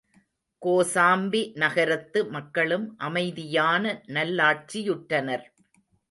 [0.61, 3.83] கோசாம்பி நகரத்து மக்களும் அமைதியான
[4.07, 5.45] நல்லாட்சியுற்றனர்.